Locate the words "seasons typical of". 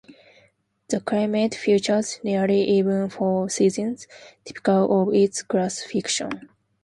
3.51-5.13